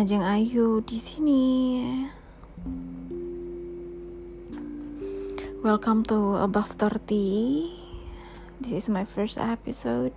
[0.00, 1.44] Ajeng Ayu di sini.
[5.60, 7.68] Welcome to Above 30.
[8.64, 10.16] This is my first episode.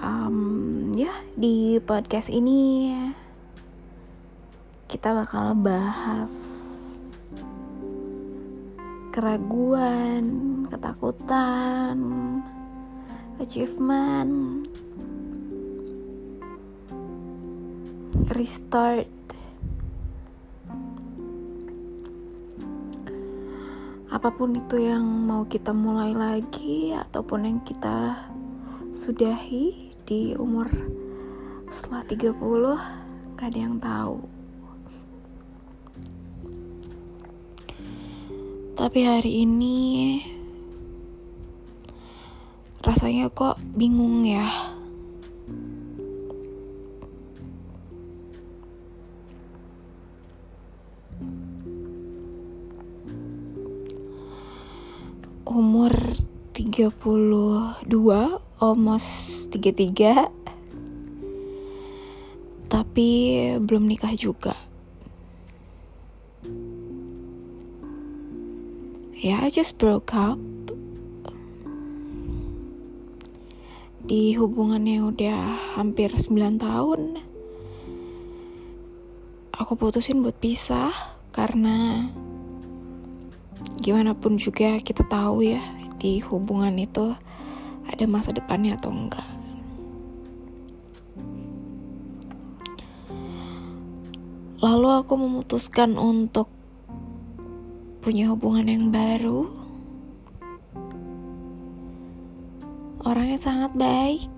[0.00, 2.96] Um, ya, di podcast ini
[4.88, 6.32] kita bakal bahas
[9.12, 12.00] keraguan, ketakutan,
[13.36, 14.64] achievement,
[18.28, 19.08] restart.
[24.10, 28.28] Apa pun itu yang mau kita mulai lagi ataupun yang kita
[28.92, 30.66] sudahi di umur
[31.70, 34.18] setelah 30 gak ada yang tahu.
[38.76, 39.78] Tapi hari ini
[42.80, 44.69] rasanya kok bingung ya
[55.50, 55.90] umur
[56.54, 57.82] 32
[58.62, 59.10] almost
[59.50, 60.30] 33
[62.70, 63.10] tapi
[63.58, 64.54] belum nikah juga.
[69.18, 70.38] Ya yeah, I just broke up.
[74.06, 77.18] Di hubungannya udah hampir 9 tahun.
[79.58, 80.94] Aku putusin buat pisah
[81.34, 82.06] karena
[83.80, 85.64] gimana pun juga kita tahu ya
[85.96, 87.16] di hubungan itu
[87.88, 89.24] ada masa depannya atau enggak.
[94.60, 96.52] Lalu aku memutuskan untuk
[98.04, 99.48] punya hubungan yang baru.
[103.00, 104.28] Orangnya sangat baik.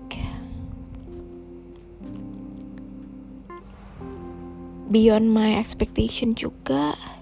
[4.87, 7.12] Beyond my expectation juga.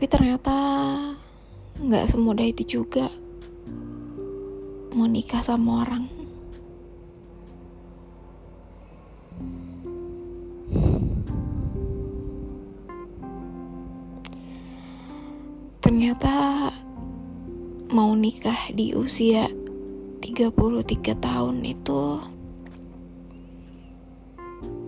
[0.00, 0.56] Tapi ternyata
[1.76, 3.12] nggak semudah itu juga
[4.96, 6.08] mau nikah sama orang.
[15.84, 16.32] Ternyata
[17.92, 19.52] mau nikah di usia
[20.24, 22.04] 33 tahun itu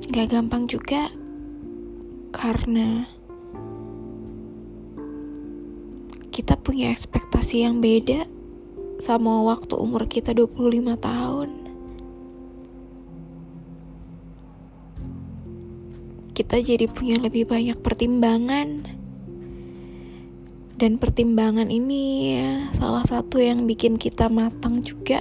[0.09, 1.13] gak gampang juga
[2.33, 3.05] karena
[6.33, 8.25] kita punya ekspektasi yang beda
[8.97, 11.51] sama waktu umur kita 25 tahun.
[16.33, 18.89] Kita jadi punya lebih banyak pertimbangan.
[20.73, 25.21] Dan pertimbangan ini ya, salah satu yang bikin kita matang juga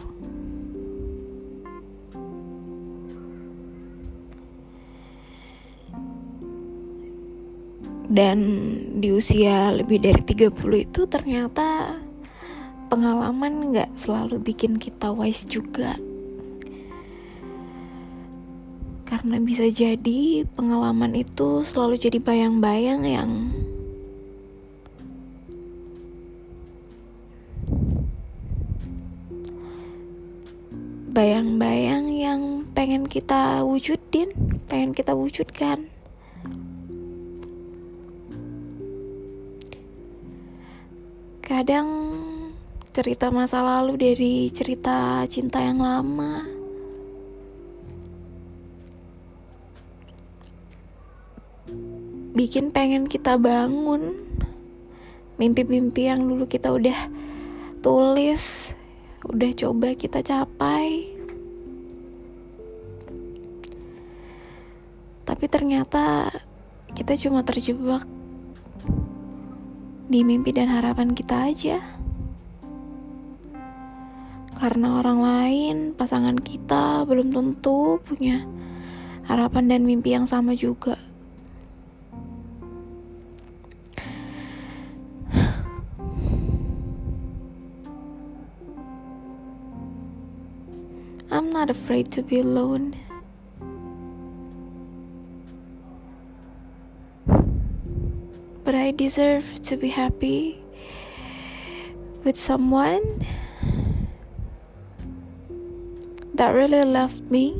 [8.14, 8.38] Dan
[9.02, 10.54] di usia lebih dari 30
[10.86, 11.98] itu ternyata
[12.86, 15.98] pengalaman gak selalu bikin kita wise juga.
[19.02, 23.30] Karena bisa jadi pengalaman itu selalu jadi bayang-bayang yang
[31.14, 32.42] bayang-bayang yang
[32.74, 34.34] pengen kita wujudin,
[34.66, 35.86] pengen kita wujudkan.
[41.38, 41.88] Kadang
[42.90, 46.50] cerita masa lalu dari cerita cinta yang lama.
[52.34, 54.18] Bikin pengen kita bangun
[55.38, 57.06] mimpi-mimpi yang dulu kita udah
[57.86, 58.74] tulis
[59.34, 61.10] udah coba kita capai.
[65.26, 66.30] Tapi ternyata
[66.94, 68.06] kita cuma terjebak
[70.06, 71.82] di mimpi dan harapan kita aja.
[74.54, 78.48] karena orang lain, pasangan kita belum tentu punya
[79.28, 80.96] harapan dan mimpi yang sama juga.
[91.34, 92.94] I'm not afraid to be alone.
[98.62, 100.62] But I deserve to be happy
[102.22, 103.26] with someone
[106.38, 107.58] that really loved me.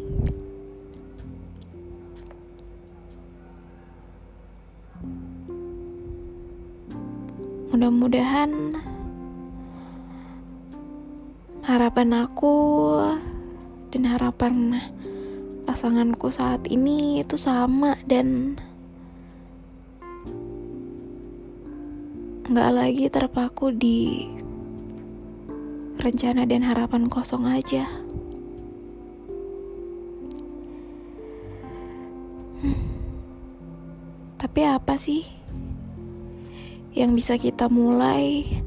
[7.74, 8.78] Mudah-mudahan
[11.66, 12.54] harapan aku
[13.94, 14.82] dan harapan
[15.70, 18.58] pasanganku saat ini itu sama dan
[22.50, 24.26] nggak lagi terpaku di
[26.02, 27.86] rencana dan harapan kosong aja.
[34.42, 35.22] Tapi apa sih
[36.98, 38.58] yang bisa kita mulai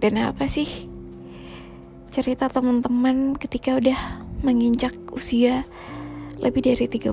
[0.00, 0.88] dan apa sih
[2.08, 5.68] cerita teman-teman ketika udah menginjak usia
[6.40, 7.12] lebih dari 30.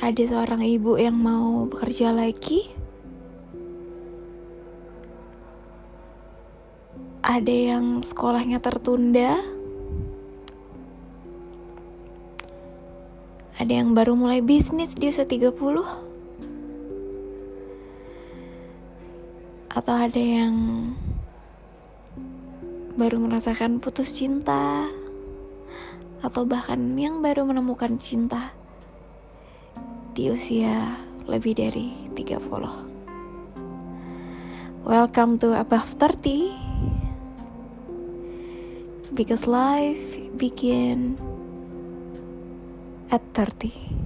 [0.00, 2.66] Ada seorang ibu yang mau bekerja lagi.
[7.22, 9.38] Ada yang sekolahnya tertunda.
[13.60, 15.52] Ada yang baru mulai bisnis di usia 30.
[19.70, 20.56] Atau ada yang
[22.98, 24.90] baru merasakan putus cinta
[26.20, 28.50] atau bahkan yang baru menemukan cinta
[30.12, 30.98] di usia
[31.30, 32.42] lebih dari 30.
[34.82, 36.50] Welcome to above 30
[39.14, 41.14] because life begin
[43.14, 43.99] at 30.